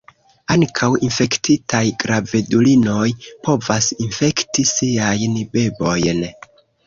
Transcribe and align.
Ankaŭ 0.53 0.87
infektitaj 1.07 1.81
gravedulinoj 2.03 3.05
povas 3.49 3.91
infekti 4.07 4.67
siajn 4.73 5.37
bebojn. 5.57 6.27